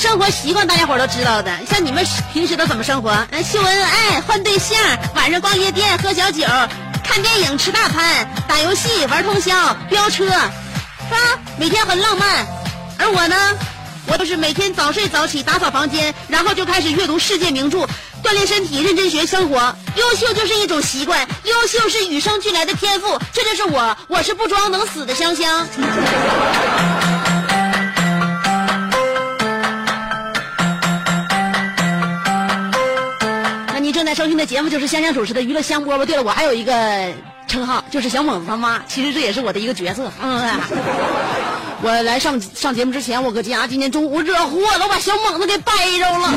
[0.00, 1.54] 生活习惯大家伙都知道的。
[1.68, 3.10] 像你们平时都怎么生活？
[3.44, 4.78] 秀恩爱、换对象，
[5.14, 6.42] 晚上逛夜店、喝小酒、
[7.04, 11.38] 看电影、吃大餐、打游戏、玩通宵、飙车，是吧？
[11.58, 12.46] 每天很浪漫。
[12.96, 13.36] 而我呢，
[14.06, 17.86] 我都是每天早睡早起，打扫房间，然后就开始阅读世界名著。
[18.22, 19.76] 锻炼身体，认真学生活。
[19.96, 23.20] 优秀就是一种习惯，优秀是与生俱来的天赋。
[23.34, 25.66] 这就是我，我是不装能死的香香。
[34.10, 36.04] 在收听的节目就是香香主持的娱乐香饽饽。
[36.04, 37.12] 对了，我还有一个
[37.46, 38.82] 称号，就是小猛子他妈。
[38.88, 40.10] 其实这也是我的一个角色。
[40.20, 40.50] 嗯，
[41.80, 46.34] 我来上上节目之前，我搁家今天中午惹祸了，我把小猛子给掰着了。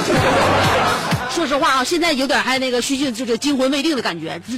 [1.31, 4.39] 说实话啊，现在有点还那个虚惊，就是惊魂未定的感觉。
[4.47, 4.53] 这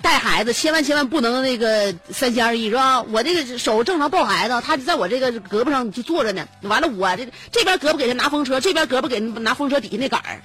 [0.00, 3.02] 带孩子千万千万不能那个三心二意，是吧？
[3.02, 6.48] 我这个手正常抱孩子，他就在我这个胳膊上就坐着呢。
[6.62, 10.40] 完了，我这这边胳膊给他拿风车，这边胳膊给拿风车底下那杆儿，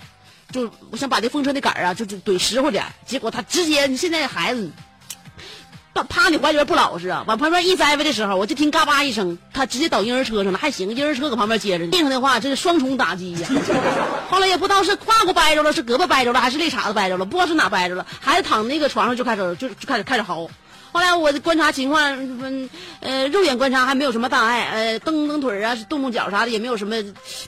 [0.52, 2.86] 就我想把这风车那杆儿啊，就就怼实乎点。
[3.06, 4.72] 结果他直接，现在孩子。
[5.94, 7.24] 趴趴你怀里边不老实啊！
[7.26, 11.92] 往旁边一栽歪的时候，我就听嘎巴一声，他直接倒婴儿车上了，还行，婴儿车搁旁边接着呢。
[11.92, 13.50] 地上的话，这是双重打击呀、
[14.30, 18.06] 后来也不知道是胯骨掰着了，是胳膊掰着了，还是肋叉子掰着了，不知道是哪掰着了。
[18.20, 20.48] 孩子躺那个床上就开始就就开始开始嚎。
[20.92, 22.70] 后来我观察情况，嗯
[23.00, 26.96] 呃，肉眼观察还没有什么大碍，呃，蹬蹬腿啊，动动脚啥的也没有什么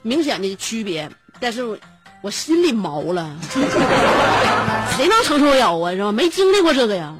[0.02, 1.80] 明显的区别，但是
[2.22, 3.30] 我心里毛了，
[4.98, 5.92] 谁能承受得了啊？
[5.92, 6.12] 是吧？
[6.12, 7.14] 没经历过这个呀。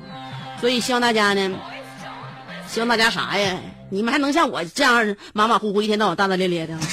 [0.60, 1.52] 所以希望大家呢，
[2.68, 3.56] 希望大家啥呀？
[3.90, 6.74] 你们还能像我这样马马虎虎，一天到晚大大咧咧的？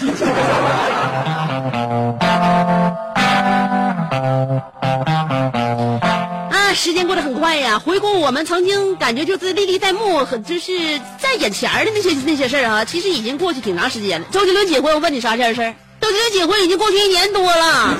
[6.50, 7.77] 啊，时间过得很快呀！
[7.77, 14.27] 回顾我们曾经感觉就是历历在目，很就是在眼前的那些那些事儿啊，其实已经过去挺长时间了。
[14.31, 15.53] 周杰伦结婚，我问你啥事儿？
[15.53, 15.75] 事儿？
[16.00, 17.96] 周杰伦结婚已经过去一年多了，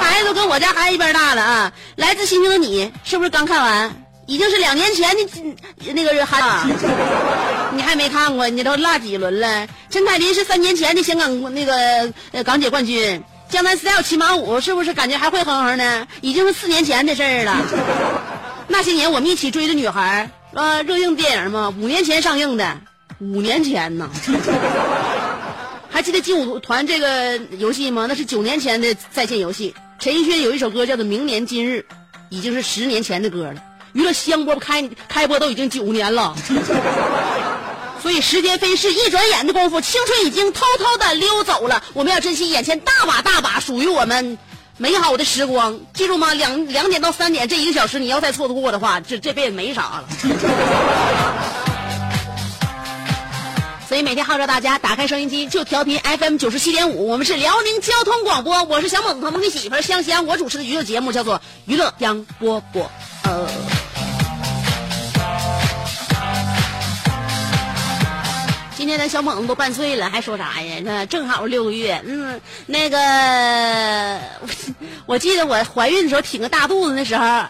[0.00, 1.72] 孩子都跟我家孩子一边大了啊！
[1.96, 4.04] 来自星星的你，是不是刚看完？
[4.26, 6.68] 已经是两年前的那个韩，
[7.72, 8.48] 你还没看过？
[8.48, 9.66] 你都落几轮了？
[9.90, 16.06] 陈凯琳是三年前的香港那个呃港姐冠军，江南 style 骑马舞是不是感觉还会哼哼呢？
[16.22, 17.56] 已经是四年前的事儿了。
[18.68, 22.76] 那些年我们一起追的女孩，呃，热映电影嘛，五年前上映的，
[23.18, 24.08] 五年前呢。
[25.98, 28.06] 还记得劲舞团这个游戏吗？
[28.08, 29.74] 那是九年前的在线游戏。
[29.98, 31.84] 陈奕迅有一首歌叫做《明年今日》，
[32.28, 33.60] 已经是十年前的歌了。
[33.94, 36.36] 娱乐香饽饽开开播都已经九年了，
[38.00, 41.82] 所以时间飞逝，一转眼的功夫，青春已经偷偷的溜走了。
[41.94, 44.38] 我们要珍惜眼前大把大把属于我们
[44.76, 46.32] 美好的时光，记住吗？
[46.32, 50.08] 两两点到三点这一个小时，你要再错过的话，这这辈子没啥了。
[53.88, 62.82] 所以每天号召大家打开收音机就调频 FM 九十七点五，我们是辽宁交通广播，我是小猛他们的媳妇香香，我主持的娱乐节目叫做《娱乐香饽饽》。
[63.22, 63.48] 呃。
[68.76, 70.82] 今天咱小猛子都半岁了，还说啥呀？
[70.84, 71.98] 那正好六个月。
[72.06, 74.20] 嗯，那个，
[75.06, 77.46] 我记得我怀孕的时候挺个大肚子那时候，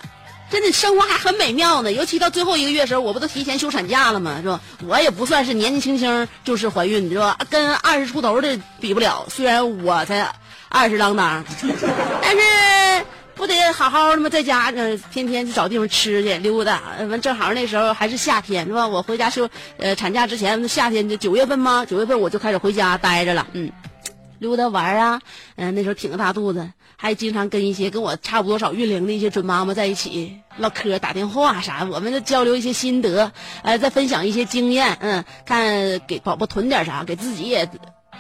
[0.51, 1.93] 真的生活还很美妙呢。
[1.93, 4.39] 尤其到最后一个月时候，我不都提前休产假了吗？
[4.43, 4.61] 是吧？
[4.87, 7.39] 我也不算是年纪轻轻就是怀孕，是吧？
[7.51, 9.27] 跟二十出头的比不了。
[9.29, 10.31] 虽然我才
[10.69, 11.45] 二十郎当，
[12.23, 12.43] 但是。
[13.39, 14.29] 不得好好的吗？
[14.29, 16.83] 在家呢，天天去找地方吃去溜达。
[17.09, 18.85] 完，正好那时候还是夏天，是吧？
[18.85, 21.87] 我回家休呃产假之前，夏天就九月份吗？
[21.89, 23.47] 九月份我就开始回家待着了。
[23.53, 23.71] 嗯，
[24.39, 25.21] 溜达玩啊，
[25.57, 33.33] 嗯、那时候挺个大肚子，还经常跟一些跟我差不多少孕龄的一些准妈妈在一起唠嗑、打电话啥，我们就交流一些心得，
[33.63, 37.69] 呃，再分享一些经验，嗯，看给宝宝囤点啥，给自己也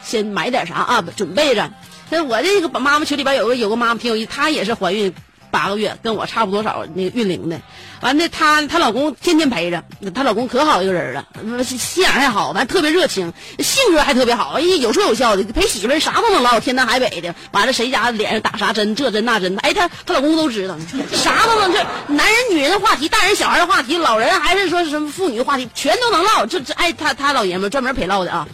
[0.03, 1.71] 先买点啥啊，准备着。
[2.11, 5.13] 那我这个妈妈群里边有个有个妈妈挺有意思，她也是怀孕
[5.51, 7.61] 八个月，跟我差不多少那个孕龄的。
[8.01, 9.83] 完了，她她老公天天陪着，
[10.15, 17.35] 她老公可好一个人了，心眼还好，完特别热情，性格还特别好，哎，有说有笑的，陪媳妇儿啥都能唠，天南海北的。
[17.51, 20.77] 完了，谁家脸上打啥针，这针那针，哎，她她老公都知道，
[21.13, 21.73] 啥都能。
[21.73, 26.47] 这男人女人的话题，大人小孩的话题，老人还是说什么妇女的话题，全都能唠。
[26.47, 28.49] 这这，哎，他他老爷们专门陪唠的啊。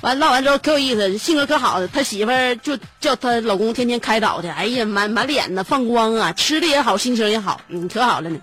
[0.00, 8.38] 完唠完之后可有意思，性格可好的，他媳妇儿就叫她老公天天开导的，哎呀，满满脸的放光啊，吃的也好，心情也好，嗯，可好了呢。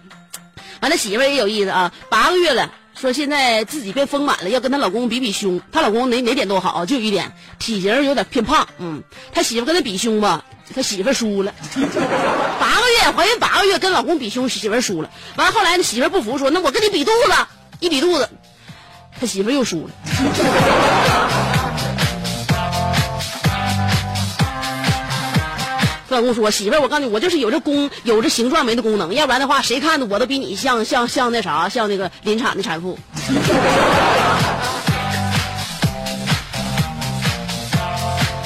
[0.81, 5.61] 完了，媳妇儿也有意思啊，八个月了，说现在自己变丰满了，要跟她老公比比胸。
[5.71, 9.01] 她老公哪哪点都好，就一点体型有点偏胖，嗯，
[9.31, 10.43] 她媳妇跟他比胸吧，
[10.75, 11.53] 他媳妇输了。
[12.59, 15.09] 八个月怀孕八个月跟老公比胸，媳妇输了。
[15.37, 17.33] 完了后来，媳妇不服，说那我跟你比肚子，
[17.79, 18.29] 一比肚子，
[19.19, 19.91] 他媳妇又输了。
[26.15, 32.97] 老公说：“媳妇儿，我告诉你，我就是有这功，有这形状没这功能，要不然的话，谁看的我都比你像像像那啥，像那个临产的产妇。”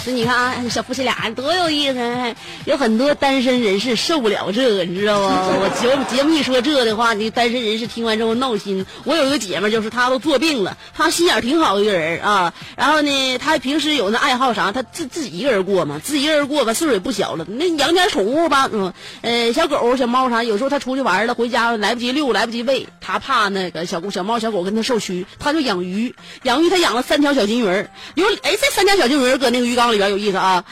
[0.05, 2.35] 那你看啊，小夫妻俩多有意思！
[2.65, 5.47] 有很多单身人士受不了这个，你知道吗？
[5.49, 8.85] 我节目节目一说这的话，你单身人士听完之后闹心。
[9.03, 12.53] 我有一个姐们，就是她都做病了，她心眼儿挺好一个人啊。
[12.75, 17.45] 然后呢，她平时有那爱好啥，她自自己一个人过嘛，自己一个人过吧，岁数也不小了。
[17.45, 26.15] 那养点宠物吧，嗯，呃，小狗、小猫啥，有时候她出去玩了，回家来不及遛，来不及喂，她怕那个小狗、小猫、小狗跟她受屈，她就养鱼。
[26.43, 30.65] 养鱼，她养了三条小金鱼儿，有哎，这三条小金鱼儿搁那个鱼缸里边有意思啊。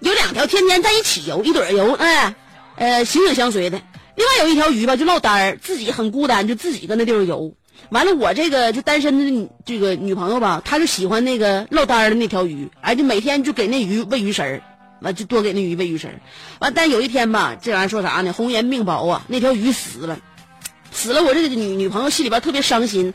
[0.00, 2.36] 有两条天天在一起游，一对儿游，哎，
[2.76, 3.82] 呃，形影相随的。
[4.14, 7.54] 另外有一条鱼吧，就落单儿，自己很孤单，就自己搁那地方游。
[7.90, 14.62] 完了，我这个就单身的这个女朋友吧，她就喜欢那个落单儿的那条鱼，哎，就每天就给那鱼喂鱼食儿，
[15.00, 16.20] 完就多给那鱼喂鱼食儿。
[16.60, 18.32] 完，但有一天吧，这玩意儿说啥呢？
[18.32, 20.20] 红颜命薄啊，那条鱼死了，
[20.92, 23.14] 死了，我这个女女朋友心里边特别伤心。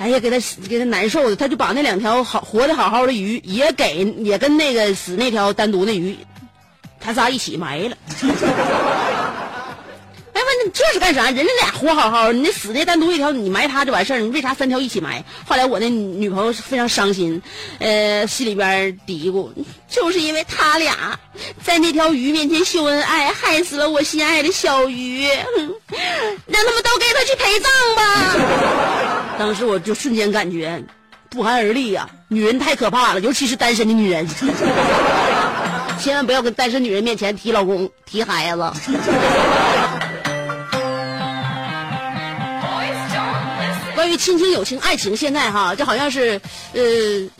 [0.00, 6.16] 哎呀，给他给他难受的，他就把那两条好活的好好的鱼也给也跟那个死那条单独的鱼，
[6.98, 7.94] 他仨一起埋了。
[10.40, 11.24] 哎，问这是干啥？
[11.30, 15.22] 人家俩活好好，你那死的单独一条，你埋他就完事儿，你为啥三条一起埋？
[15.46, 17.42] 后来我那女朋友是非常伤心，
[17.78, 19.50] 呃，心里边嘀咕，
[19.86, 21.18] 就是因为他俩
[21.62, 25.26] 在那条鱼面前秀恩爱，害死了我心爱的小鱼，
[26.46, 29.34] 让他们都给他去陪葬吧。
[29.38, 30.82] 当时我就瞬间感觉
[31.28, 34.26] 不寒而栗呀、女人太可怕了，尤其是单身的女人，
[36.00, 38.72] 千万不要跟单身女人面前提老公、提孩子。
[44.10, 46.40] 关于亲情、友情、爱情，现在哈就好像是
[46.72, 46.82] 呃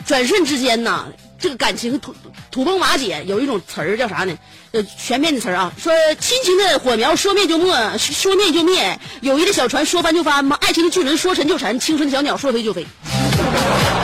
[0.06, 1.06] 转瞬之间呐，
[1.36, 2.14] 这个感情土
[2.48, 3.24] 土崩瓦解。
[3.26, 4.38] 有一种词儿叫啥呢？
[4.70, 12.86] 呃，全面的词儿啊，说亲情的火苗说灭就灭，说灭就灭；友谊的小船说翻就翻嘛，爱情的巨轮说沉就沉，青春的小鸟说飞就飞。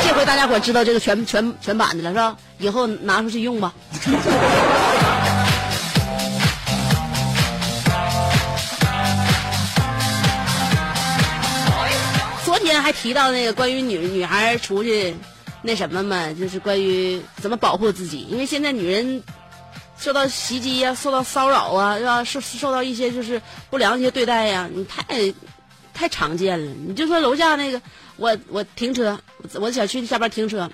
[0.05, 2.37] 这回大家伙知道这个全全全版的了是吧？
[2.59, 3.73] 以后拿出去用吧。
[12.87, 15.17] 还提到那个关于女女孩出去
[15.63, 19.25] 那什么嘛，就是关于怎么保护自己，因为现在女人
[19.99, 22.23] 受到袭击呀、受到骚扰啊，是吧？
[22.23, 25.03] 受受到一些就是不良一些对待呀，你太
[25.93, 26.73] 太常见了。
[26.87, 27.83] 你就说楼下那个，
[28.19, 29.19] 我我停车，
[29.55, 30.71] 我小区下边停车，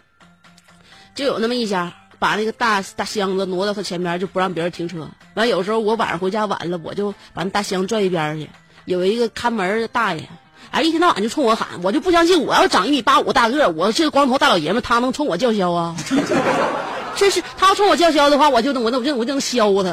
[1.15, 5.09] 就有那么一家把那个大大箱子挪到他前边，就不让别人停车。
[5.33, 8.51] 完有时候我晚上回家晚了，我就把那大箱拽一边去。
[8.85, 10.29] 有一个看门的大爷，
[10.73, 15.95] 哎，一天到晚就冲我喊，我就不相信，我要长一米八五大个，我这个光头大老爷们，他能冲我叫嚣啊？
[17.15, 19.91] 真是，他要冲我叫嚣的话，我就能，我就我就我就能削他。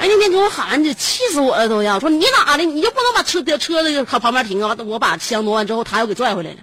[0.00, 2.00] 哎，那天给我喊，这气死我了都要。
[2.00, 2.64] 说你哪的？
[2.64, 4.76] 你就不能把车车子靠旁边停啊？
[4.84, 6.56] 我把箱挪完之后，他又给拽回来了。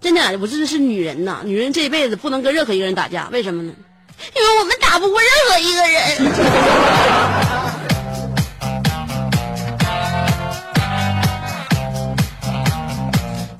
[0.00, 3.72] 真的，我这是女人呐，女人这一辈子不能跟任何一个人打架，为什么呢？
[4.36, 6.32] 因为我们打不过任何一个人。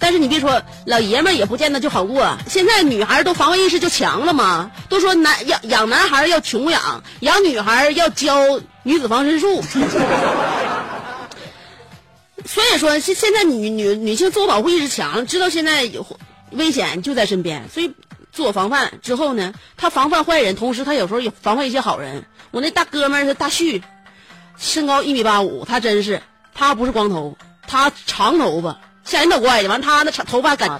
[0.06, 2.38] 但是你别说，老爷们儿也不见得就好过。
[2.48, 8.36] 现在女孩都防卫意识就强了嘛，都说男养养男孩要穷养，养女孩要教
[8.84, 9.60] 女子防身术。
[12.46, 16.06] 所以说，现现在女女女性自我保护意识强，知道现在有
[16.52, 17.92] 危险就在身边，所以
[18.30, 22.24] 自我防范之后呢，他防范坏人，同时他有时候也防范一些好人。
[22.52, 23.82] 我那大哥们儿是大旭，
[24.56, 26.22] 身高一米八五，他真是
[26.54, 27.36] 他不是光头，
[27.66, 29.68] 他长头发，吓人倒怪的。
[29.68, 30.78] 完他那长头发干，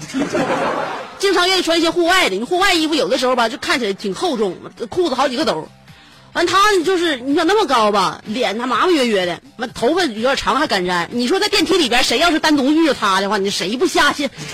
[1.19, 2.37] 经常愿意穿一些户外的。
[2.37, 4.57] 你户外衣服有的时候吧，就看起来挺厚重，
[4.91, 5.69] 裤子好几个兜。
[6.33, 11.09] 完他就是你想那么高吧，脸他麻麻约约的，完头发有点长还干粘。
[11.11, 14.29] 你说在电梯里边，谁要是单独遇着他的话，你谁不下去，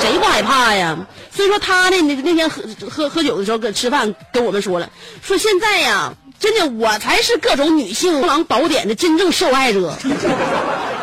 [0.00, 0.96] 谁不害怕呀？
[1.30, 4.88] 所以说他呢，那那天喝喝喝酒的时候跟吃饭跟我们说了，
[5.20, 9.94] 说现在呀，真的我才是各种女性狼宝典的真正受害者。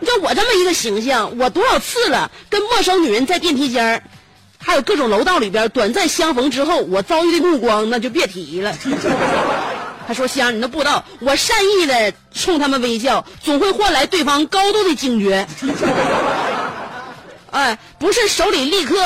[0.00, 4.02] 你看我这么一个形象，我多少次了跟陌生女人在电梯间儿，
[4.58, 8.74] 还有各种楼道里边短暂相逢之后，我遭遇的目光那就别提了。
[10.08, 15.46] 他说：“香，你都不知道，我善意的冲他们微笑，总会换来对方高度的警觉。
[17.52, 18.96] 哎，不是手里立刻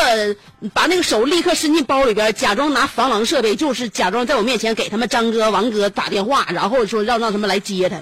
[0.72, 7.96] 把那个手立刻伸进包里边，假装拿防狼设备，就是假装在我面前给他们张哥、王哥打电话，然后说让让他们来接他。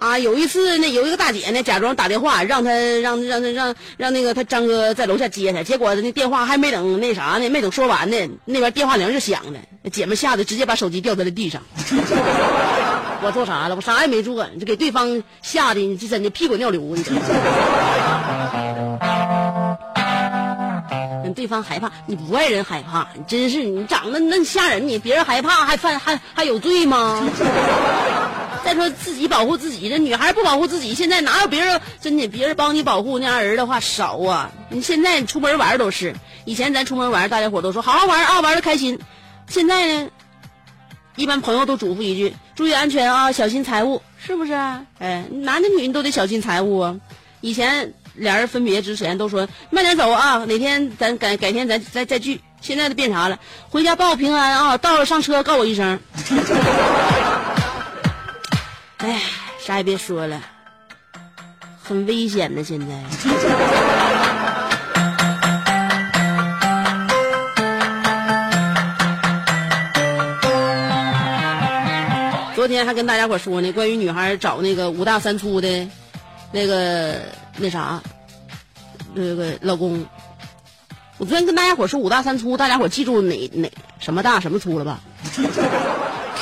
[0.00, 8.16] 啊，有一次那有一个大姐呢，假装打电话让他让让他让让那个他张哥在楼下接他，结果那电话还没等那啥呢，没等说完呢，
[8.46, 11.60] 那边电话铃就响了，那姐们吓得直接把手机掉在了地上。
[13.22, 13.76] 我做啥了？
[13.76, 17.04] 我啥也没做，就给对方吓得，你这真的屁滚尿流，你？
[21.36, 27.22] 对方害怕，你不爱人害怕，你真是你长得那吓人，你别人害怕还犯还还有罪吗？
[28.70, 34.52] 再说自己保护自己，这女孩不保护自己，现在哪有别人真的别人帮你保护那样人的话少啊？
[34.68, 39.00] 你现在出门玩都是，以前咱出门玩，大家伙都说好好玩啊，玩的开心。
[39.48, 40.08] 现在呢，
[41.16, 44.52] 一般朋友都嘱咐一句：注意安全啊，小心财物，是不是？
[45.00, 46.96] 哎，男的女的都得小心财物啊。
[47.40, 52.40] 以前俩人分别之前都说慢点走啊，哪天咱改改天咱再再聚。
[52.60, 53.40] 现在都变啥了？
[53.68, 55.98] 回家报平安啊，到了上车告我一声。
[59.10, 59.20] 哎，
[59.58, 60.40] 啥也别说了，
[61.82, 62.62] 很危险的。
[62.62, 62.86] 现在，
[72.54, 75.88] 昨天还跟大家伙说呢，关于女孩找那个五大三粗的，
[76.52, 77.20] 那个
[77.56, 78.00] 那啥，
[79.12, 80.06] 那个老公。
[81.18, 85.00] 我昨天跟大家伙说五大三粗，大家伙记住哪哪什么大什么粗了吧？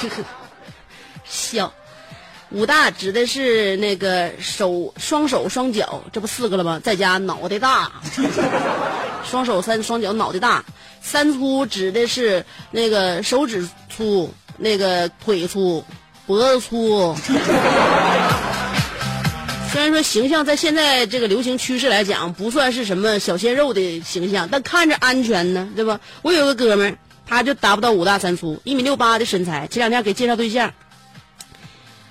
[1.25, 1.73] 笑。
[2.51, 6.81] 五大指的是那个手双手双脚，这不四个了吗？
[6.83, 7.93] 再加脑袋大，
[9.23, 10.65] 双手三双脚脑袋大。
[11.03, 15.85] 三粗指的是那个手指粗，那个腿粗，
[16.27, 17.15] 脖子粗。
[19.71, 26.01] 虽然说形象在现在这个流行趋势来讲不算是什么小鲜肉的形象，但看着安全呢，对吧？
[26.23, 30.73] 我有个哥们儿，他就达不到五大三粗，一米六八的身材，前两天给介绍对象。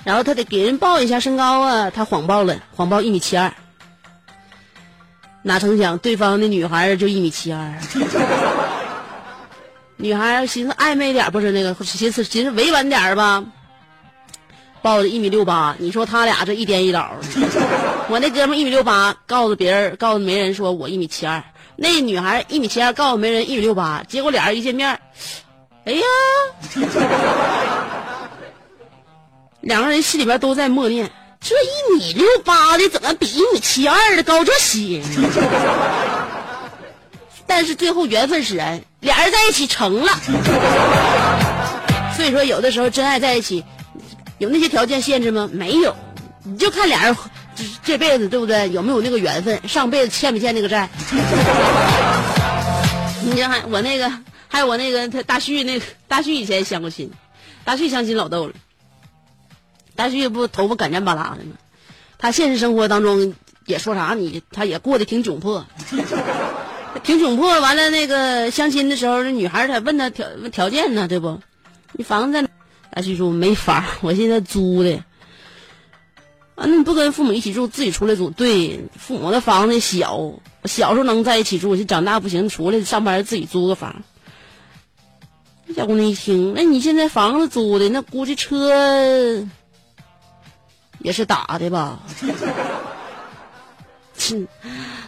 [0.03, 3.53] 然后他得给人报一下身高啊，他谎报了，谎报一米七二。
[5.43, 7.73] 哪成想对方的女孩就一米七二，
[9.95, 13.45] 女孩寻思暧昧点不是那个，寻思寻思委婉点吧，
[14.81, 15.73] 报的一米六八。
[15.79, 17.11] 你说他俩这一颠一倒，
[18.09, 21.41] 我那哥们一米六八，告诉别人，告诉媒人说我一米七二，
[21.77, 24.99] 那女孩一米七二，告诉媒人一米六八，结果俩人一见面，
[25.85, 26.01] 哎呀。
[29.61, 31.09] 两个人心里边都在默念：
[31.41, 35.01] 这一米六八的怎么比一米七二的高这些？
[37.45, 40.11] 但是最后缘分使然，俩人在一起成了。
[42.15, 43.63] 所以说，有的时候真爱在一起，
[44.37, 45.49] 有那些条件限制吗？
[45.51, 45.95] 没有，
[46.43, 47.15] 你就看俩人
[47.55, 48.69] 这这辈子对不对？
[48.71, 49.59] 有没有那个缘分？
[49.67, 50.89] 上辈子欠没欠那个债？
[53.23, 54.11] 你看我那个，
[54.47, 57.09] 还有我那个他大旭那个大旭以前相过亲，
[57.63, 58.53] 大旭相亲老逗了。
[59.97, 61.57] 大旭不头发干干巴拉的吗？
[62.19, 63.35] 他现实生活当中
[63.65, 65.65] 也说啥你，他也过得挺窘迫，
[67.03, 67.59] 挺窘迫。
[67.59, 71.39] 完了那个相亲的时候，那女孩她问他条条件呢，对不？
[71.91, 72.49] 你房子在哪？
[72.91, 75.03] 大旭说没房， 我现在租的。
[76.55, 78.31] 啊，那你不跟父母一起住，自己出来住？
[78.31, 84.03] 对，父母的房子小，小时候能在一起住，就长大不行，出来上班自己租个房。
[85.75, 89.47] 小姑娘一听，那你现在房子租的，那估计车。
[91.07, 91.99] 也是打的吧？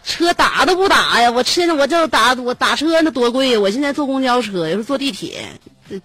[0.06, 1.30] 车打都不打呀！
[1.30, 3.60] 我现在我就打我打车那多贵呀！
[3.60, 5.50] 我现在坐公交车，有时候坐地铁，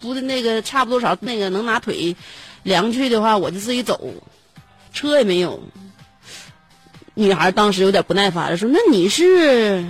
[0.01, 2.17] 不是那个差不多少那个能拿腿
[2.65, 4.01] 量去的话，我就自己走，
[4.93, 5.63] 车也没有。
[7.15, 9.87] 女孩当时有点不耐烦了，说：“那你是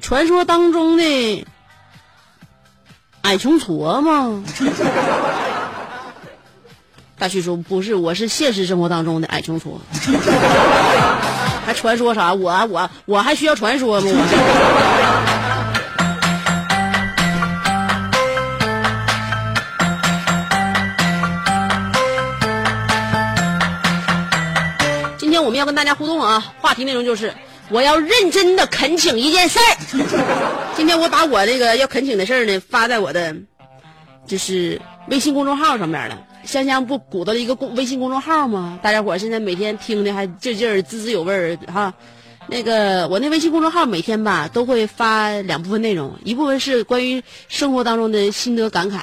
[0.00, 1.46] 传说当中的
[3.20, 4.42] 矮穷矬吗？
[7.22, 9.78] 大旭说不是，我是现实生活当中的矮穷矬。
[11.64, 12.34] 还传说啥？
[12.34, 14.08] 我我我还需要传说吗？
[14.12, 14.16] 我。
[25.16, 27.32] 今天我们要跟大家互动啊，话题内容就是
[27.68, 29.76] 我要认真的恳请一件事儿。
[30.76, 33.32] 今天我把我这个要恳请的事儿呢发在我的
[34.26, 36.18] 就是微信公众号上面了。
[36.44, 38.78] 香香不鼓捣了一个公微信公众号吗？
[38.82, 41.94] 大家伙现在每天听的还劲劲儿、滋滋有味儿哈。
[42.48, 49.02] 那个我那微信公众号每天吧都会发两部分内容，一部分是关于生活当中的心得感慨，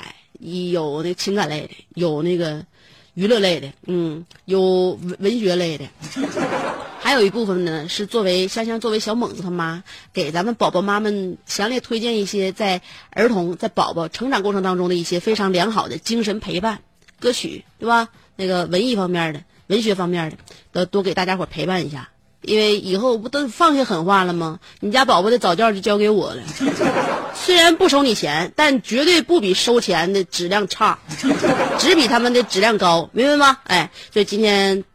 [0.71, 2.65] 有那情感类的，有那个
[3.13, 5.85] 娱乐类的，嗯，有文文学类的。
[7.01, 16.81] 还有一部分呢，是作为香香作为小猛子他妈，给咱们宝宝妈们强烈推荐一些在儿童在宝宝成长过程当中的一些非常良好的精神陪伴
[17.19, 18.09] 歌曲，对吧？
[18.35, 20.37] 那个文艺方面的、文学方面的，
[20.71, 22.09] 都多给大家伙陪伴一下。
[22.41, 24.59] 因为以后不都放下狠话了吗？
[24.79, 26.41] 你家宝宝的早教就交给我了，
[27.35, 30.99] 虽然不收你钱，但绝对不比收钱的质量差，
[31.77, 33.57] 只比他们的质量高，明白吗？
[33.65, 34.85] 哎，所以今天。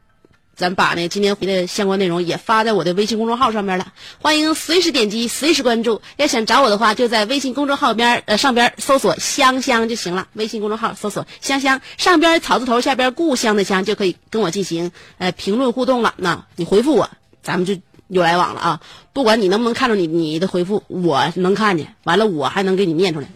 [0.56, 6.00] 咱把那今天回的相关内容也发在我的微信公众号上面了，欢迎随时点击，随时关注。
[6.16, 10.28] 要想找我的话，就在微信公众号边儿呃上边搜索“香香”就行了。
[10.34, 16.14] 微信公众号搜索“香香”，上边草字头，下边故乡的乡，就可以跟我进行呃评论互动了。
[16.18, 17.10] 那你回复我，
[17.42, 18.80] 咱们就有来往了啊。
[19.12, 23.26] 不管你能不能看着你你的回复，我能看见，完了我还能给你念出来。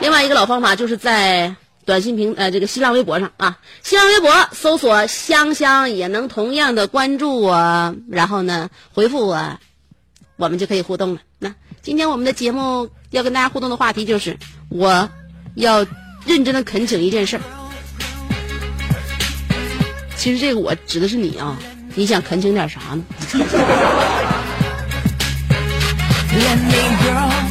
[0.00, 1.54] 另外一个老方法就是在。
[1.90, 9.58] 短信平呃，这个新浪微博上啊，新浪微博搜索“香香”也能同样的关注我，然后呢回复我，
[10.36, 11.20] 我们就可以互动了。
[11.40, 15.10] 那今天我们的节目要跟大家互动的话题就是，我
[15.56, 15.84] 要
[16.24, 17.42] 认真的恳请一件事儿。
[20.16, 21.58] 其实这个我指的是你啊，
[21.96, 23.02] 你想恳请点啥呢
[26.38, 26.70] ？Let me
[27.02, 27.50] blow。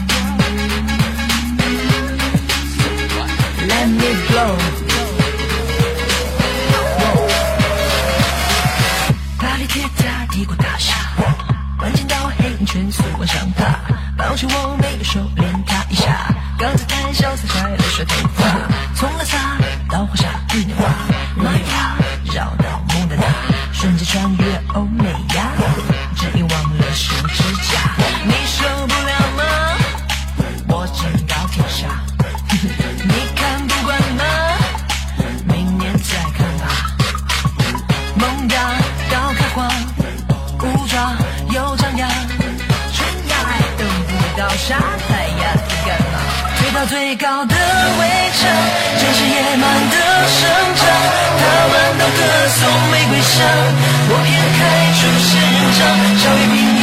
[9.38, 10.96] 巴黎铁塔帝国大厦，
[11.80, 13.66] 万千道黑影全速往上爬，
[14.18, 18.46] 抱起我每个手链它一下，高姿态潇洒甩了甩头发，
[18.96, 19.38] 从拉萨
[19.90, 20.90] 到华沙日内瓦，
[21.36, 21.98] 玛雅
[22.34, 23.24] 绕到蒙大拿，
[23.74, 25.52] 瞬间穿越欧美亚，
[26.16, 27.79] 只因忘了修指甲，
[47.10, 48.06] 最高的围
[48.38, 48.46] 墙，
[49.00, 49.98] 真是野蛮的
[50.30, 50.46] 生
[50.78, 50.86] 长。
[51.40, 51.42] 他
[51.72, 52.22] 们都歌
[52.54, 53.34] 颂玫瑰香，
[54.10, 54.62] 我偏开
[54.94, 55.34] 出市
[55.74, 55.82] 场。
[56.22, 56.79] 超越平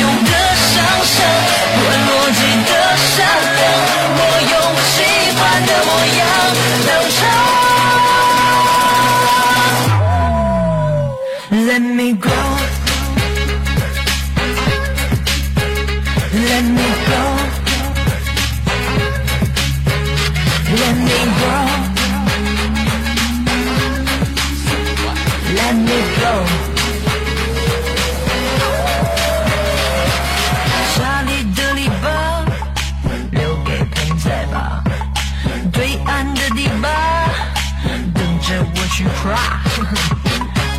[39.28, 39.34] 我
[39.74, 39.92] 去跨。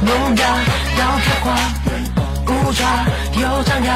[0.01, 0.43] 农家
[0.97, 1.45] 要开花，
[2.47, 2.79] 五爪
[3.35, 3.89] 又张牙，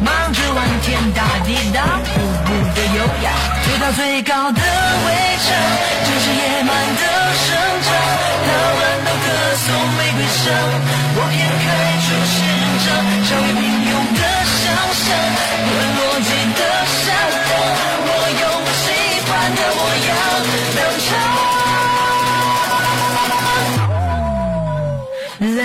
[0.00, 3.26] 忙着玩天大地大，步步的优雅，
[3.64, 5.08] 追到最高的围
[5.42, 5.46] 墙，
[6.06, 7.02] 真是野蛮的
[7.34, 7.46] 生
[7.82, 7.88] 长。
[8.46, 8.48] 他
[8.78, 9.66] 们都歌颂
[9.98, 10.44] 玫瑰香。
[11.18, 11.66] 我偏开
[12.06, 12.38] 出市
[12.86, 12.86] 场，
[13.26, 14.62] 超越平庸的想
[14.94, 15.06] 象，
[15.66, 16.15] 不落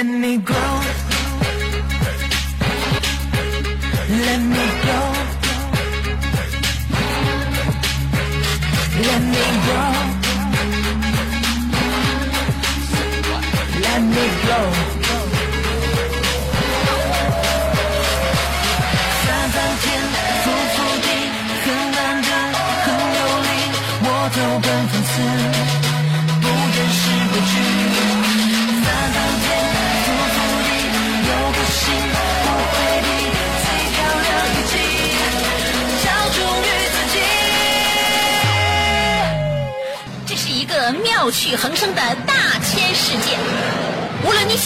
[0.02, 0.56] Let me go,
[4.10, 4.71] let me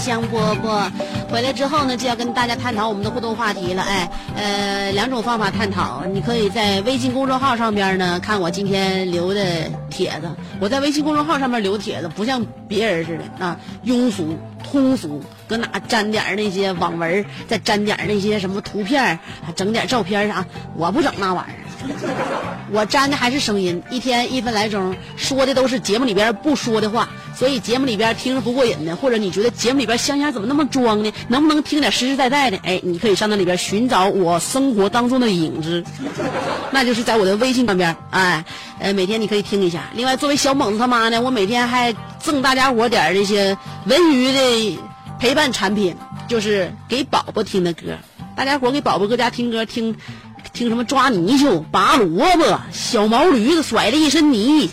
[0.00, 0.90] 香饽饽。
[1.30, 3.82] 回来之后呢，就要跟大家探讨我们的互动话题了。
[3.82, 9.44] 哎，呃，两种方法探讨，你可以在微信公众号上边呢看我今天留的
[9.90, 10.28] 帖子。
[10.58, 19.18] 我在微信公众号上面留帖子，不像别人似的啊，庸俗、通俗，搁哪粘点那些网文，再粘点那些什么图片，
[19.54, 20.44] 整点照片啥，
[20.76, 21.59] 我不整那玩意儿。
[22.72, 31.12] 我粘的还是声音，一天一分来钟，说的都是节目里边不说的话，所以节目里边听着不过瘾的，或者你觉得节目里边香香怎么那么装呢？
[31.28, 32.58] 能不能听点实实在在的？
[32.58, 35.82] 哎，你可以上那里边寻找我生活当中的影子，
[36.70, 38.44] 那就是在我的微信上边，哎，
[38.78, 39.90] 呃，每天你可以听一下。
[39.94, 44.78] 另外，作为小猛子他妈呢，我每天还赠大家伙点这些文娱的
[45.18, 45.96] 陪伴产品，
[46.28, 47.98] 就是给宝宝听的歌。
[48.36, 49.96] 大家伙给宝宝搁家听歌听。
[50.52, 54.70] 听什么抓泥鳅、拔萝卜、小毛驴子甩了一身泥，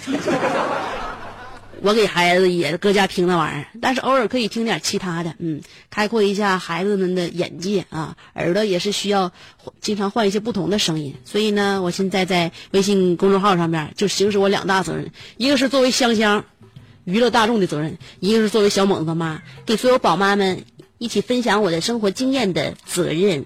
[1.82, 5.62] 我给孩子也搁家听那玩意儿，但是偶尔可以听点其他的，嗯，
[5.92, 9.32] 开阔一下孩子们的眼界啊，耳朵也是需要
[9.80, 11.16] 经常换一些不同的声音。
[11.24, 16.46] 所以呢，我现在在微信公众号上面就行使我两大责任，一个是作为香香
[17.04, 20.66] 娱乐大众的责任，一个是作为小猛子妈给所有宝妈们
[21.00, 23.46] 一起分享我的生活经验的责任。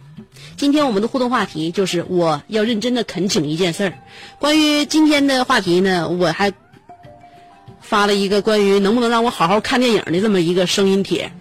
[0.55, 3.93] 今天我们的互动话题就是我要认真的恳请一件事儿。
[4.39, 6.53] 关于今天的话题呢，我还
[7.81, 11.31] 发了一个关于能不能让我好好看电影的这么一个声音帖，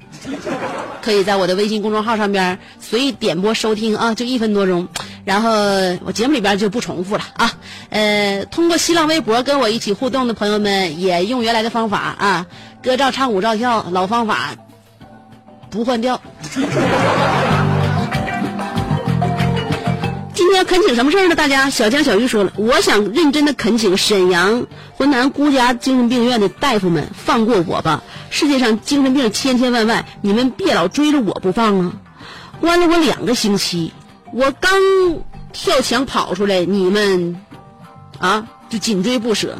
[1.00, 4.88] 可以在我的微信公众号上边随意点播收听啊，就一分多钟。
[5.24, 5.50] 然后
[6.04, 7.52] 我节目里边就不重复了啊。
[7.90, 12.46] 呃，通过新浪微博跟我一起互动的朋友们，也用原来的方法啊，
[12.82, 14.56] 歌照唱舞照跳，老方法
[15.70, 16.20] 不换掉。
[20.34, 21.34] 今天恳请什么事儿呢？
[21.34, 28.02] 大家，小江小鱼说了，我想认真的恳请沈阳浑南孤家精神病院的大夫们放过我吧。
[28.30, 31.92] 世界上精神病千千万万，你们别老追着我不放啊！
[32.60, 33.92] 关了我两个星期，
[34.32, 34.72] 我刚
[35.52, 37.40] 跳墙跑出来，你们
[38.18, 39.58] 啊就紧追不舍，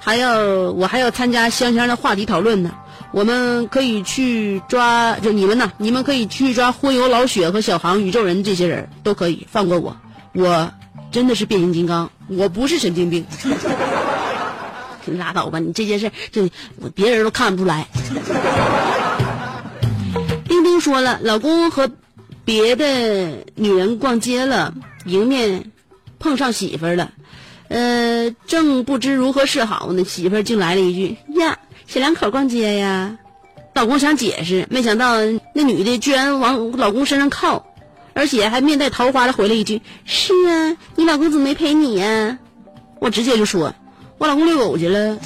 [0.00, 2.72] 还要我还要参加香香的话题讨论呢。
[3.14, 9.96] 我们可以去抓，就你们呐，你们可以去抓忽悠老雪和小航、宇宙人这些人都可以放过我。
[10.32, 10.72] 我
[11.12, 13.24] 真的是变形金刚，我不是神经病。
[15.04, 16.50] 你拉倒吧，你这件事这
[16.92, 17.86] 别人都看不出来。
[20.48, 21.88] 丁丁说了，老公和
[22.44, 24.74] 别的女人逛街了，
[25.04, 25.70] 迎面
[26.18, 27.12] 碰上媳妇儿了，
[27.68, 33.18] 呃，正不知如何是好呢，媳妇儿竟来了一句：“呀，小两口逛街呀。”
[33.74, 35.16] 老公想解释，没想到
[35.52, 37.66] 那女的居然往老公身上靠。
[38.16, 42.38] 而且还面带桃花的回了一句：“是啊，你老公怎么没陪你呀？”
[43.00, 43.74] 我直接就说
[44.18, 45.18] ：“我老公遛狗去了。”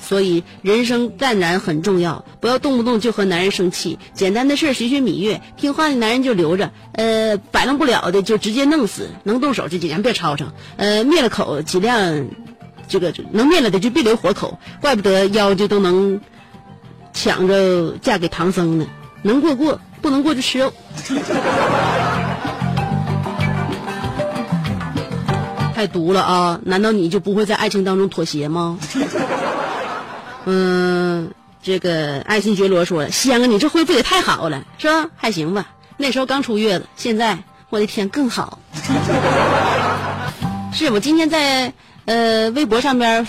[0.00, 3.98] 所以人生淡然很重要，不要动不动就和男人生气。
[4.14, 9.10] 简单的事学学芈月，听话的男人就留着，呃，摆弄不了的就直接弄死。
[9.24, 12.28] 能动手就尽量别吵吵，呃，灭了口尽量，
[12.88, 14.58] 这个能灭了的就别留活口。
[14.80, 16.20] 怪不得妖精都能
[17.12, 18.86] 抢着嫁给唐僧呢，
[19.22, 19.80] 能过过。
[20.02, 20.72] 不能过就吃肉，
[25.74, 26.60] 太毒了啊！
[26.64, 28.78] 难道你就不会在爱情当中妥协吗？
[30.44, 35.10] 嗯，这个爱新觉罗说了：“香啊，你这恢复也太好了，是吧？
[35.16, 35.66] 还行吧。
[35.96, 37.36] 那时候刚出月子，现在
[37.70, 38.60] 我的天更好。
[40.72, 41.72] 是我今天在
[42.06, 43.26] 呃微博上边。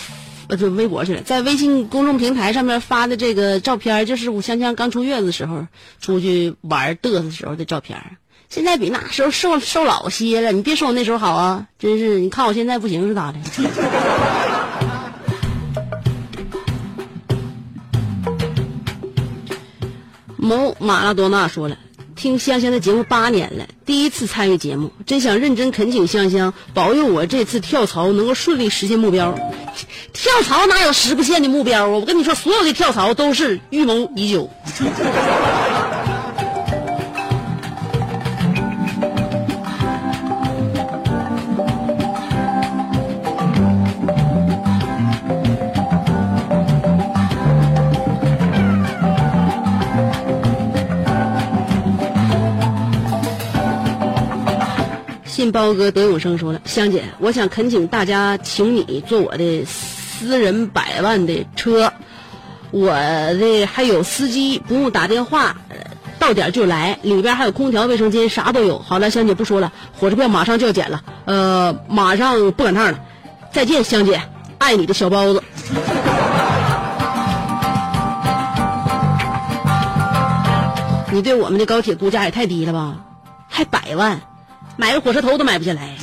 [0.50, 5.68] 呃，就微博去了，在微信公众平台上面发的这个照片，就是我香香刚出月子时候
[6.00, 8.02] 出去玩嘚瑟时候的照片。
[8.48, 13.40] 现在比那时候瘦瘦老些了，你别说我那时候好啊，真是，你看我现在不行是咋的？
[20.38, 21.78] 某马拉多纳说了，
[22.18, 29.38] 听香香的节目八年了，第一次参与节目，真想认真恳请香香保佑我这次跳槽能够顺利实现目标。
[30.14, 31.88] 跳槽哪有实不现的目标啊？
[31.88, 34.50] 我跟你说，所有的跳槽都是预谋已久。
[55.38, 61.94] 信包哥德永生说了，香姐，我想恳请大家，请你坐我的私人百万的车，
[62.72, 65.56] 我的还有司机，不用打电话，
[66.18, 68.80] 到点就来，里边还有空调、卫生间，啥都有。
[68.80, 73.00] 好了，香姐不说了，火车票马上就要减了，呃，马上不赶趟了，
[73.54, 74.20] 再见，香姐，
[74.58, 75.44] 爱你的小包子。
[81.12, 82.96] 你对我们的高铁估价也太低了吧？
[83.48, 84.20] 还百万，
[84.78, 85.98] 买个火车头都买不下来。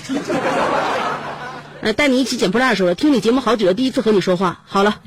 [1.80, 4.62] 呃，带你一起捡破烂的时候，听你节目好久了，第一次和你说话。
[4.66, 5.00] 好了，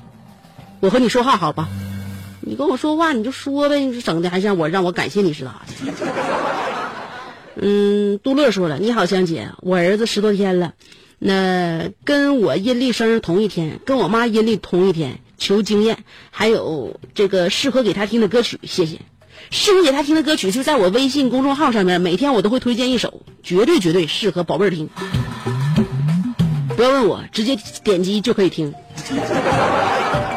[0.79, 1.67] 我和你说话好吧？
[2.39, 5.51] 你跟我说话你就说呗，你整的还像我让我感谢你似的。
[7.55, 10.73] 嗯，杜乐说了，你好，香姐，我儿子十多天了，
[11.19, 18.99] 那跟我阴历生日同一天，跟我妈阴历同一天，求经验，还有这个适合给他听的歌曲，谢谢。
[19.49, 24.89] 适合给他听的歌曲就在我微信公众号上面，每天我都会推荐一首，绝对绝对适合宝贝儿听。
[26.75, 28.73] 不要问我，直接点击就可以听。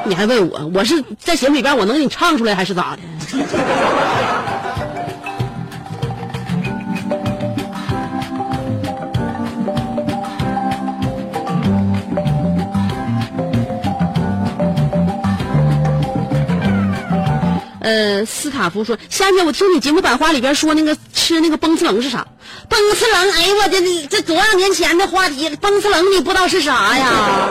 [0.06, 3.02] 你还问我，我是在节目里边我能给你唱出来还是咋的？
[17.90, 22.24] 呃，斯塔夫说：“夏姐，我听你节目版话里边说那个吃那个崩次棱是啥？
[22.68, 27.48] 崩次棱，哎呦我的，你这多少年前的话题了，崩次棱你不知道是啥呀？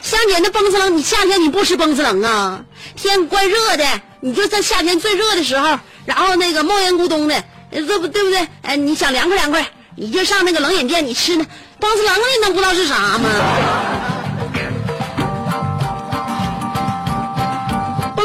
[0.00, 2.64] 夏姐，那崩次棱，你夏天你不吃崩次棱啊？
[2.94, 3.84] 天怪热的，
[4.20, 5.76] 你就在夏天最热的时候，
[6.06, 8.46] 然后那个冒烟咕咚的，这不对不对？
[8.62, 11.44] 哎，你想凉快凉快，你就上那个冷饮店，你吃那
[11.80, 13.28] 崩次棱，你能不知道是啥吗？”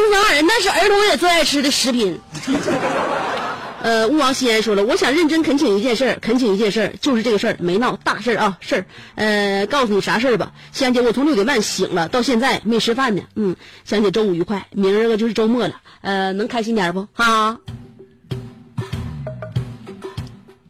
[0.09, 2.19] 崩子耳那是儿童也最爱吃的食品。
[3.79, 8.85] 呃，勿忘西安说了，我想认真恳请一件事儿，恳请一件事儿，就是这个事儿，没闹大事儿啊，事儿。
[9.15, 13.21] 呃，告诉你啥事儿吧，香姐，我从六点半醒了，到现在没吃饭呢。
[13.35, 17.07] 嗯，香姐，周五愉快，明儿个就是周末了，呃，能开心点不？
[17.13, 17.59] 哈，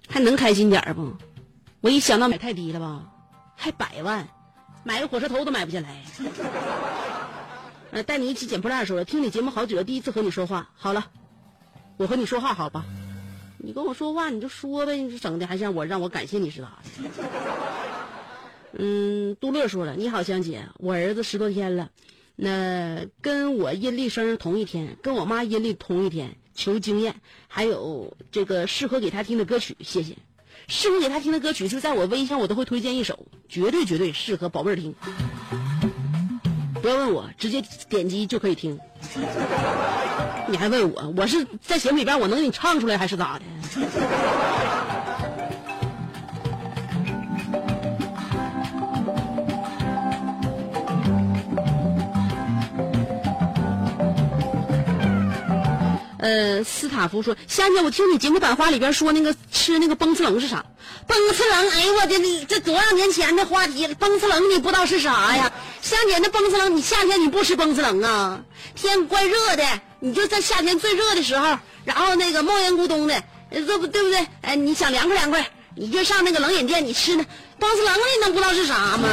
[0.09, 1.13] 还能开心点不？
[1.81, 3.03] 我一想到买太低了吧，
[3.55, 4.27] 还百万，
[4.83, 6.03] 买个火车头都买不下来。
[7.91, 10.69] 呃，带你一起捡破烂的时候，听你节目好久了，第一次和你说话。
[10.75, 11.09] 好了，
[11.97, 12.85] 我和你说话好吧？
[13.59, 16.69] 你跟我说话你就说呗，你整的还像我让我感谢你似的。
[18.73, 21.89] 嗯，杜乐说了，你好，香姐，我儿子十多天了，
[22.35, 27.15] 那跟我阴历生日同一天，跟我妈阴历同一天，求经验，
[27.47, 30.17] 还有这个适合给他听的歌曲，谢谢。
[30.67, 34.93] 适合给他听的歌曲就在我微信上，我都会推荐一首，绝对绝对适合宝贝儿听。
[36.81, 38.79] 不要问我，直接点击就可以听。
[40.47, 43.43] 你还问我，我是在节目里边我能给你唱出来还是咋的？
[56.19, 60.65] 呃，斯塔夫说：“夏姐，我听你节目版话里边说那个吃那个崩次棱是啥？
[61.05, 65.51] 崩次棱，哎呦我的，你这多少年前的话题了，崩次棱你不知道是啥呀？
[65.81, 68.41] 夏姐，那崩次棱，你夏天你不吃崩次棱啊？
[68.75, 69.63] 天怪热的，
[69.99, 74.27] 你就在夏天最热的时候，然后那个冒烟咕咚的，这不对不对？
[74.41, 77.23] 哎，你想凉快凉快，你就上那个冷饮店，你吃那
[77.59, 79.07] 崩次棱，你能不知道是啥吗？”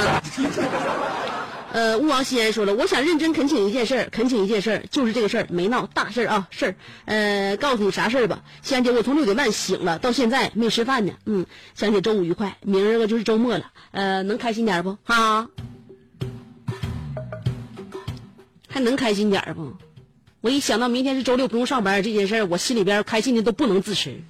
[1.74, 6.76] 呃，勿忘西安说了，我想认真恳请一件事儿，恳请一件事儿，就是这个事儿，没闹大事儿啊，事儿。
[7.04, 11.14] 呃，告诉你啥事儿吧，西安姐，我从六点半醒了，到现在没吃饭呢。
[11.26, 14.96] 嗯，香姐，周五愉快，明儿个就是周末了，呃，能开心点不？
[15.02, 15.48] 哈，
[18.68, 19.72] 还能开心点不？
[20.42, 24.20] 我一想到明天是周六不用上班这件事儿，我心里边开心的都不能自持。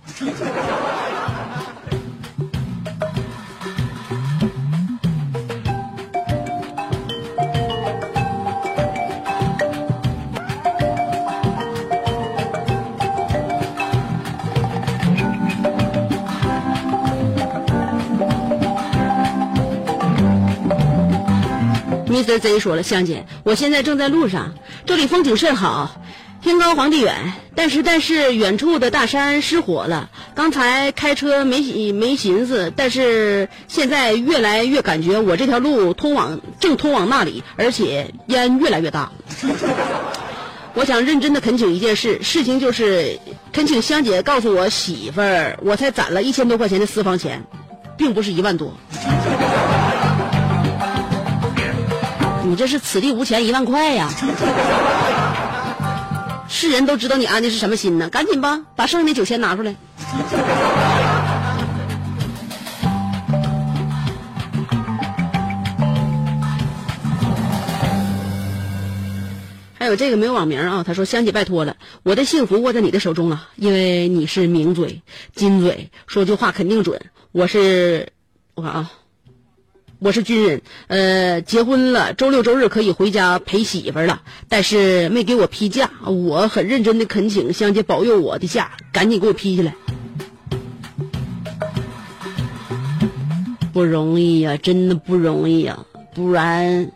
[22.14, 22.38] Mr.
[22.38, 24.54] Z 说了，香姐，我现在正在路上，
[24.86, 26.00] 这里风景甚好，
[26.40, 30.08] 天高皇帝远，但是但是远处的大山失火了。
[30.36, 39.10] 刚才开车没没寻思，但是现在越来越感觉我这条路通往正通往那里，而且烟越来越大。
[40.74, 43.18] 我想认真的恳请一件事，事情就是
[43.52, 47.42] 恳请香姐告诉我媳妇儿，我才攒了一千多块钱的私房钱，
[47.96, 48.72] 并不是一万多。
[52.54, 54.08] 你这是此地无钱一万块呀！
[56.48, 58.08] 世人都知道你安的是什么心呢？
[58.08, 59.74] 赶紧吧，把剩下那九千拿出来。
[69.76, 75.02] 还有这个没有网名啊，他说香姐拜托了，我的幸福握在你的手中了，因为你是名嘴、
[75.34, 77.00] 金嘴，说句话肯定准。
[77.32, 78.10] 我是，
[78.54, 78.92] 我看啊。
[80.04, 85.90] 我是军人，呃，结婚了，周六周日可以回家陪媳妇了，但是没给我批假。
[86.04, 89.74] 我很认真的恳请香姐保佑我的假，赶紧给我批下来。
[93.72, 96.92] 不容易呀，真的不容易呀，不然，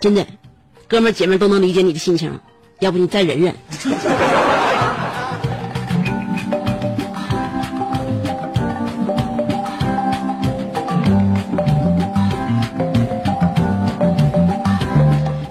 [0.00, 0.26] 真的，
[0.88, 2.40] 哥们姐妹都能理解你的心情，
[2.80, 3.54] 要不你再忍忍。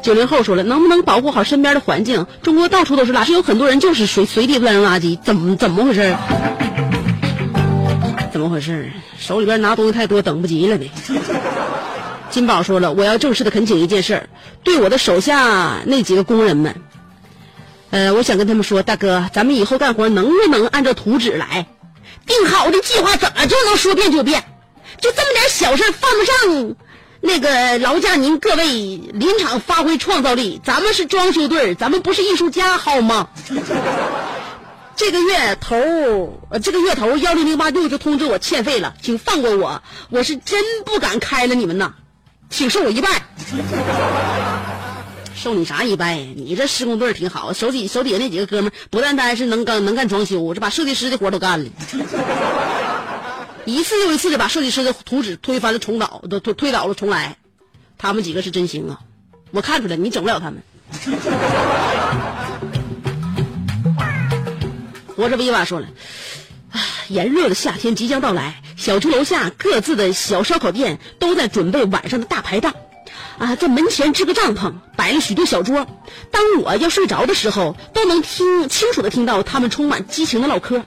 [0.06, 2.28] 九零后说了，能不能保护好身边的环境？
[2.44, 6.15] 中国到处都是垃圾，有很多人就是随随地乱扔垃圾，怎么怎么回事？
[8.32, 8.91] 怎么回事？
[9.18, 10.86] 手里边拿东西太多，等不及了呢。
[12.30, 14.30] 金宝说了，我要正式的恳请一件事，
[14.63, 16.76] 对我的手下那几个工人们，
[17.89, 21.65] 呃，我想跟他们说，大哥，咱们以后干活能不能按照图纸来？
[22.28, 24.44] 定好的计划怎么就能说变就变？
[25.02, 26.76] 就这么点小事犯不上。
[27.26, 33.30] 那个劳驾您各位临场发挥创造力，咱们是装修队，咱们不是艺术家，好吗？
[34.96, 35.76] 这个月头，
[36.52, 41.96] 呃，这个月头幺零零八六就通知我欠费了，请放过我，我是真不敢开了你们呐，
[42.52, 43.24] 请受我一拜。
[45.36, 46.28] 受你啥一拜呀？
[46.36, 51.70] 你这施工队挺好，手底手底下那几个哥们不单单是能干能干装修，这把设计师的活都干了。
[53.65, 57.38] 一次又一次的把设计师的图纸推翻了重倒，都推推倒了重来，
[57.97, 58.99] 他们几个是真行啊！
[59.51, 60.62] 我看出来你整不了他们。
[65.15, 65.88] 活着威瓦说了，
[67.08, 72.75] 炎热的夏天即将到来，小区楼下各自的小烧烤店都在准备晚上的大排档，
[73.39, 75.88] 啊，在门前支个帐篷，摆了许多小桌。
[76.32, 80.84] 当我要睡着的时候，都能听清楚的听到他们充满激情的唠嗑。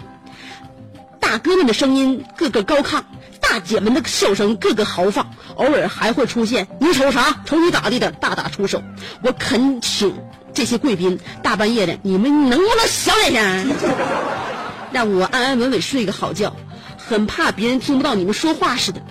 [1.21, 3.03] 大哥们的声音个个高亢，
[3.41, 7.41] 大姐们的笑声个个豪放，偶尔还会出现“你瞅啥？
[7.45, 8.83] 瞅你咋地”的大打出手。
[9.23, 10.15] 我恳请
[10.55, 13.73] 这些贵宾，大半夜的，你们能不能小点声，
[14.93, 16.57] 让我安安稳稳睡个好觉？
[16.97, 19.03] 很怕别人听不到你们说话似的。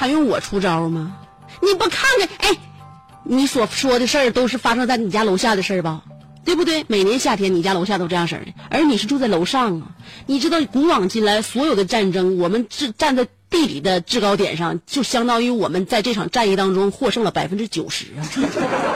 [0.00, 1.12] 还用我出招吗？
[1.60, 2.56] 你不看看，哎，
[3.22, 6.04] 你所说的事儿都是发生在你家楼下的事儿吧？
[6.42, 6.86] 对不对？
[6.88, 9.88] 每年夏天你家楼下都这样式儿的，而你是住在楼上啊。
[10.24, 18.24] 你知道古往今来所有的战争，我们是站在地理的制高点上，就相当于我们在这场战役当中获胜了百分之九十啊。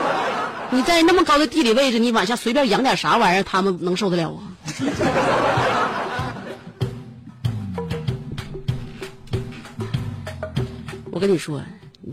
[0.73, 4.41] 你在那么高的地理位置，你往下随便养点啥玩意儿，他们能受得了啊？
[11.15, 11.61] 我跟你说，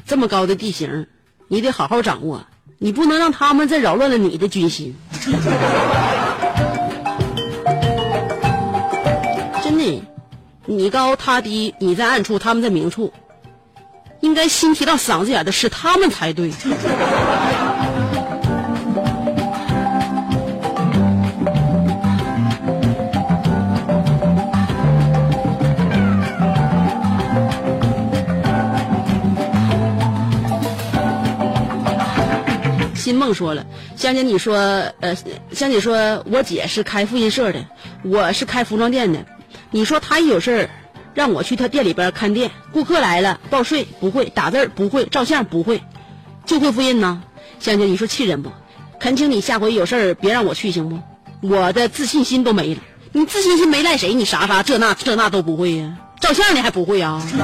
[0.07, 1.09] 这么高的地形，
[1.49, 2.47] 你得好好掌握，
[2.79, 4.95] 你不能让他们再扰乱了你的军心。
[9.61, 10.05] 真的，
[10.67, 13.13] 你高他低，你在暗处，他们在明处，
[14.21, 16.53] 应该心提到嗓子眼的是他们才对。
[33.03, 34.55] 新梦说了，香姐，你说，
[35.01, 35.17] 呃，
[35.51, 37.67] 香姐说，我姐是开复印社的，
[38.05, 39.19] 我是开服装店的。
[39.73, 40.71] 你说她一有事儿，
[41.13, 45.83] 让我去她店里边看店，顾客来了报税不会，打字不会，照相不会，
[46.47, 47.25] 就会复印呢。
[47.59, 48.53] 香姐，你说气人不？
[49.01, 51.01] 恳请你下回有事儿别让我去行不？
[51.41, 52.81] 我的自信心都没了。
[53.11, 54.15] 你自信心没赖谁？
[54.15, 55.99] 你啥啥这那这那都不会呀？
[56.21, 57.21] 照相你还不会呀？
[57.33, 57.37] 有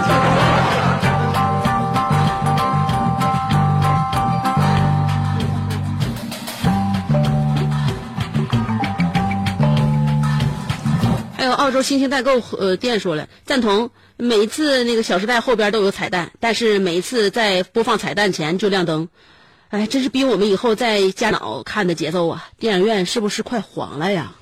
[11.69, 13.91] 澳洲新兴代购呃店说了，赞同。
[14.16, 19.09] 每次那个《小时代》后边都有彩蛋，但是每一次在播放彩蛋前就亮灯，
[19.69, 22.49] 哎，真是逼我们以后在家脑看的节奏啊！
[22.59, 24.33] 电影院是不是快黄了呀？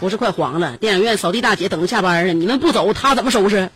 [0.00, 3.68] 不是快黄了，电影院扫地大姐等着下班呢，你们不走，她怎么收拾？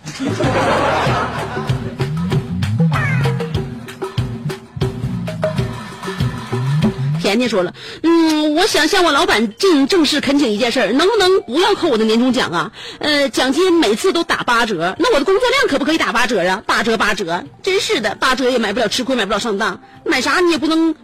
[7.28, 12.72] 甜甜说了，嗯，我想向我老板进行正式恳请一件事，能不能不要扣我的年终奖啊？
[13.00, 16.62] 呃，奖金每次都打八折，那我的工作量可不可以打八折啊？
[16.64, 20.94] 八折八折，真是的，八折也买不了吃亏，买不了上当，买啥你也不能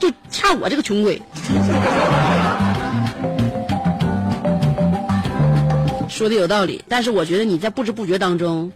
[0.00, 1.22] 就差我这个穷鬼。
[6.08, 8.72] 说的有道理，但是我觉得你在不知不觉当中，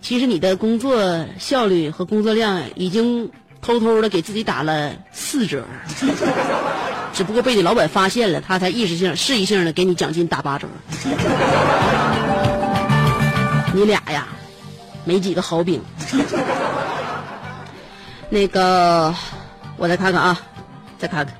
[0.00, 3.30] 其实你的工作效率和工作量已经。
[3.62, 5.64] 偷偷的给自己打了四折，
[7.12, 10.66] 只不过被你老板发现了，他才意识性、示意性的给你奖金打八折。
[13.72, 14.26] 你俩呀，
[15.04, 15.82] 没几个好饼。
[18.30, 19.14] 那个，
[19.76, 20.40] 我再看看啊，
[20.98, 21.34] 再看看。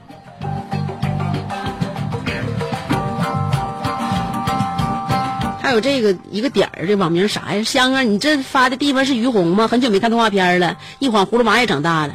[5.71, 7.63] 还有这个一个点儿，这网名啥呀？
[7.63, 9.69] 香啊，你这发的地方是于洪吗？
[9.69, 12.15] 很久没看动画片了，一晃葫芦娃也长大了。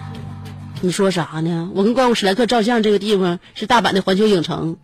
[0.81, 1.69] 你说啥呢？
[1.73, 4.75] 我跟怪物史莱克照相这个地方是大阪的环球影城。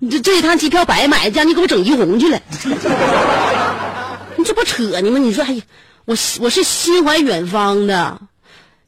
[0.00, 2.40] 你这这一趟机票白买，让你给我整于洪去了。
[4.34, 5.20] 你这不扯呢吗？
[5.20, 5.62] 你说，哎呀，
[6.06, 8.20] 我我是心怀远方的，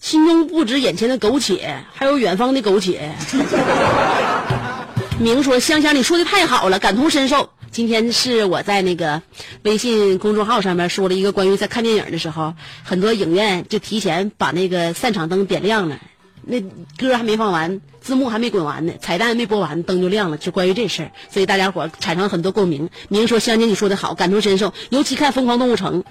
[0.01, 3.12] 心中不止眼前的苟且，还有远方的苟且。
[5.20, 7.51] 明说香香，你说的太好了，感同身受。
[7.70, 9.22] 今天是我在那个
[9.62, 15.98] 微信公众号上面说了一个关于在看电影的时候，很多影院就提前把那个散场灯点亮了，
[16.42, 22.90] 那歌还没放完，字幕还没滚完呢，彩蛋没播完，灯就亮了，就关于这事儿，所以大家伙产生了很多共鸣。
[23.08, 26.02] 明说香姐你说的好，感同身受，尤其看《疯狂动物城》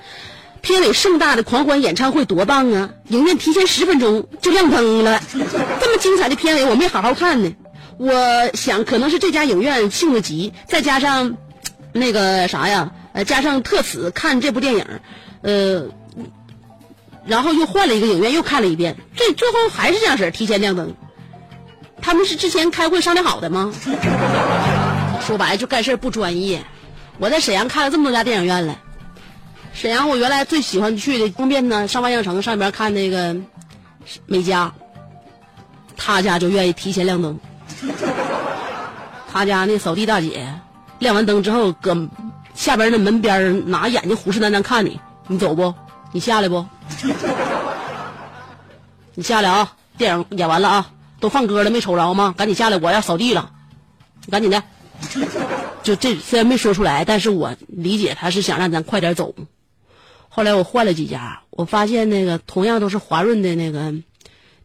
[0.62, 2.92] 片尾盛大的狂欢演唱会多棒啊！
[3.10, 7.54] 影院提前十分钟就亮灯了，这么精彩的片尾我没好好看呢。
[7.98, 8.14] 我
[8.54, 11.36] 想可能是这家影院性子急，再加上。
[11.98, 12.92] 那个啥呀，
[13.26, 14.86] 加上特此看这部电影，
[15.42, 15.86] 呃，
[17.26, 20.96] 然后又换了一个影院又看了一遍，这最后还是这样式提前亮灯。
[22.02, 23.74] 他们是之前开会商量好的吗？
[25.26, 26.64] 说白了就干事儿不专业。
[27.18, 28.80] 我在沈阳看了这么多家电影院了，
[29.74, 33.36] 沈阳我原来最喜欢去的方便呢，上万象城上边看那个
[34.28, 34.74] 美嘉，
[35.98, 37.40] 他家就愿意提前亮灯，
[39.32, 40.48] 他家那扫地大姐。
[41.00, 42.10] 亮完灯之后，搁
[42.54, 45.74] 下边那门边拿眼睛虎视眈眈看你，你走不？
[46.12, 46.66] 你下来不？
[49.14, 49.74] 你下来啊！
[49.98, 52.34] 电影演完了啊，都放歌了，没瞅着吗？
[52.38, 53.52] 赶紧下来，我要扫地了，
[54.30, 54.62] 赶紧的。
[55.84, 59.34] 就这虽然没说出来，但是我理解他是想让咱快点走。
[60.30, 63.94] 后来我换了几家，我发现那个同样都是华润的那个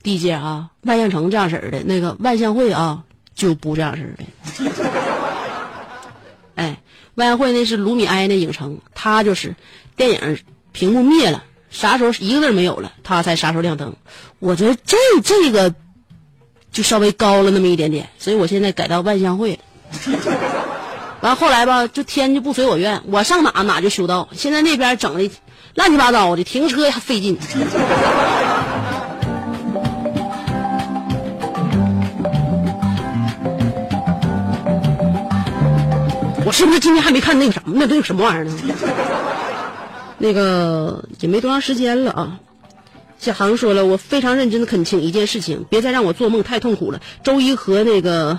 [0.03, 3.05] 地界啊，万象城这样式的，那个万象汇啊
[3.35, 4.25] 就不这样式的。
[6.55, 6.81] 哎，
[7.15, 9.57] 万象汇那是卢米埃那影城，他就是
[9.97, 10.39] 电影
[10.73, 13.95] 屏幕灭了，啥时候一个字没有了，他才啥时候亮灯。
[14.39, 15.75] 我觉得这这个
[16.71, 19.59] 就稍微高了那么一点点，所以我现在改到万象汇了。
[21.23, 24.29] 完后来吧，就天就不随我愿，我上哪哪就修道。
[24.33, 25.31] 现在那边整的
[25.75, 27.39] 乱七八糟的，停车还费劲。
[36.63, 37.87] 是不是今天还没看那个什么呢？
[37.91, 38.55] 那个什么玩意儿呢？
[40.19, 42.39] 那个也没多长时间了啊。
[43.19, 47.01] 小航说了，我非常认真的恳请一件事情，别再让我做梦太痛苦了。
[47.25, 48.39] 周一和那个，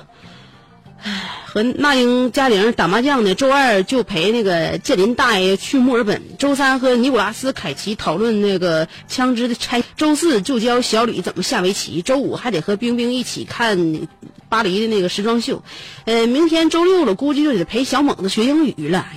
[1.03, 3.35] 唉，和那英、嘉玲打麻将呢。
[3.35, 6.35] 周二就陪那个建林大爷去墨尔本。
[6.39, 9.83] 周三和尼古拉斯凯奇讨论那个枪支的拆。
[9.95, 12.01] 周四就教小李怎么下围棋。
[12.01, 14.07] 周五还得和冰冰一起看。
[14.49, 15.63] 巴黎的那个时装秀，
[16.05, 19.07] 呃，明天周六了，估计就得陪小猛子学英语了。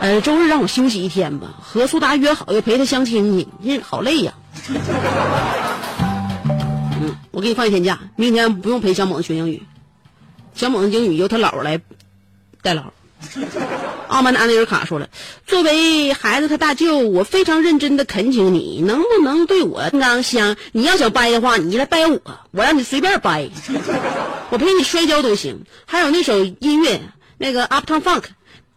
[0.00, 1.56] 呃，周日让我休息一天吧。
[1.60, 4.32] 和苏达约好要陪他相亲去，这好累呀。
[7.02, 9.60] 嗯，我给你放一天假，明天不用陪小猛子学英语，
[10.54, 11.80] 小猛子英语由他姥来
[12.62, 12.84] 代劳。
[14.08, 15.08] 奥曼的安内尔卡说了
[15.46, 20.56] ：“作为孩子他大舅，我非常认真的恳请你，能不能对我刚香？
[20.72, 23.48] 你要想掰的话，你来掰我，我让你随便掰，
[24.50, 25.64] 我陪你摔跤都行。
[25.86, 27.00] 还有那首音乐，
[27.38, 28.24] 那个 Uptown Funk，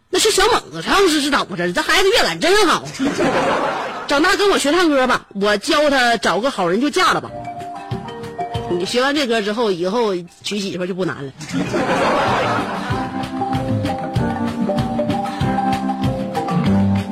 [0.08, 1.72] 那是小猛子唱是是怎么回事？
[1.72, 2.84] 这孩子乐感真好，
[4.08, 7.30] 长大跟我学唱歌吧，我教他找个好人就嫁了吧。
[8.70, 11.32] 你学完这歌之后，以后娶媳妇就不难了。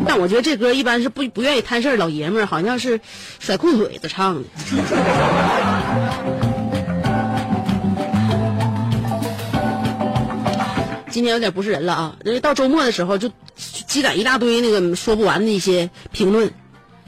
[0.07, 3.00] 但我觉得这歌一般是不不愿意摊事，老爷们儿好像是
[3.38, 4.42] 甩裤腿子唱的。
[11.11, 12.16] 今天有点不是人了啊！
[12.24, 16.52] 因为到周末的时候就积攒一大堆那个说不完的一些评论，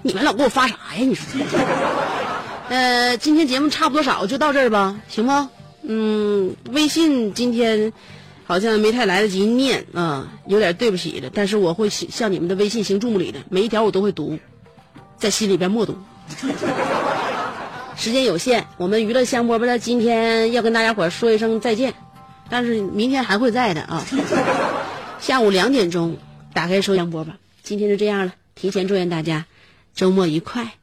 [0.03, 1.01] 你们老给我发啥呀？
[1.01, 1.25] 你说。
[2.69, 5.51] 呃，今天节目差不多少，就到这儿吧，行吗？
[5.83, 7.95] 嗯，微信今天
[8.45, 11.31] 好像没太来得及念啊，有点对不起了。
[11.33, 14.39] 但是我会向你们的微信行注目礼的，每一条我都会读，
[15.17, 15.97] 在心里边默读。
[17.97, 21.95] 时间有限，我们娱乐香饽饽的，今天要跟大家伙说一声再见。
[22.51, 24.05] 但是明天还会在的啊！
[25.21, 26.17] 下午两点钟
[26.55, 27.39] 打开收音播吧。
[27.63, 29.47] 今天就这样了，提前祝愿大家
[29.95, 30.78] 周末愉快。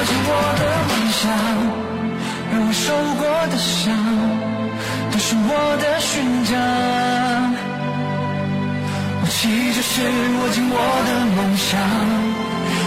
[0.00, 1.28] 握紧我的梦想，
[2.50, 2.88] 让我受
[3.20, 3.22] 过
[3.52, 3.92] 的伤，
[5.12, 6.10] 都是我的勋
[6.48, 6.56] 章。
[9.20, 9.36] 武器
[9.74, 9.92] 就是
[10.40, 11.76] 握紧我的梦想，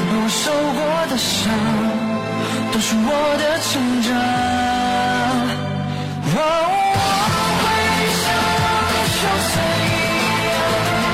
[0.10, 1.54] 让我受过的伤，
[2.72, 3.08] 都是我
[3.38, 3.70] 的成
[4.02, 4.10] 长。
[6.34, 6.38] 我
[7.62, 7.64] 会
[8.24, 8.26] 像
[8.90, 9.22] 勇士
[9.62, 9.86] 一
[10.50, 10.52] 样，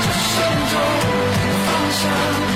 [0.00, 0.32] 着心
[0.70, 0.74] 中
[1.36, 1.68] 的方
[2.00, 2.48] 向。